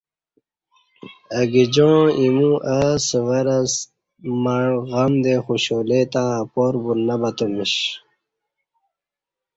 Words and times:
اہ 1.37 1.43
گجاعں 1.51 2.05
ایمو 2.19 2.51
او 2.71 2.83
سورہ 3.07 3.57
مع 4.43 4.61
غم 4.89 5.13
دے 5.23 5.35
خوشالی 5.45 6.01
تہ 6.11 6.23
اپار 6.41 6.73
بو 6.81 6.91
نہ 7.05 7.15
بتمیش 7.21 7.73